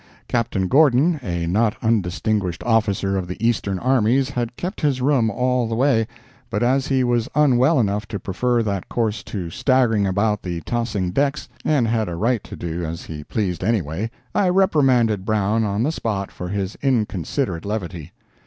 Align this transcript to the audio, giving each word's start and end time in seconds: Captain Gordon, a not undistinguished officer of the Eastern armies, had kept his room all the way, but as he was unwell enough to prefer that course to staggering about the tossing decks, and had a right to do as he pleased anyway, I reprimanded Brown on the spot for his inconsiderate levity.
Captain 0.27 0.67
Gordon, 0.67 1.19
a 1.21 1.45
not 1.45 1.75
undistinguished 1.79 2.63
officer 2.63 3.17
of 3.17 3.27
the 3.27 3.37
Eastern 3.39 3.77
armies, 3.77 4.31
had 4.31 4.55
kept 4.55 4.81
his 4.81 4.99
room 4.99 5.29
all 5.29 5.67
the 5.67 5.75
way, 5.75 6.07
but 6.49 6.63
as 6.63 6.87
he 6.87 7.03
was 7.03 7.29
unwell 7.35 7.79
enough 7.79 8.07
to 8.07 8.17
prefer 8.19 8.63
that 8.63 8.89
course 8.89 9.21
to 9.25 9.51
staggering 9.51 10.07
about 10.07 10.41
the 10.41 10.61
tossing 10.61 11.11
decks, 11.11 11.47
and 11.63 11.87
had 11.87 12.09
a 12.09 12.15
right 12.15 12.43
to 12.43 12.55
do 12.55 12.83
as 12.83 13.03
he 13.03 13.23
pleased 13.23 13.63
anyway, 13.63 14.09
I 14.33 14.49
reprimanded 14.49 15.23
Brown 15.23 15.63
on 15.63 15.83
the 15.83 15.91
spot 15.91 16.31
for 16.31 16.47
his 16.47 16.75
inconsiderate 16.81 17.63
levity. 17.63 18.11